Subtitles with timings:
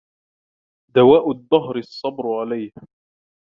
[0.95, 2.71] دواء الدهر الصبر عليه